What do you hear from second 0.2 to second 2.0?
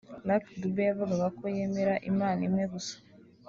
Lucky Dube yavugaga ko yemera